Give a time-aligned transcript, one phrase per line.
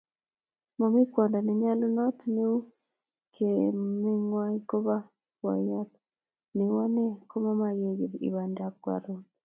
[0.77, 2.57] Momie kwondo nenyolunot neu
[3.33, 5.03] kamengwong koboi
[5.41, 5.91] boiyot
[6.55, 9.21] neu ane komamake kiy ibindap karon